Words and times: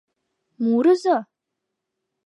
Мурызо! 0.63 1.17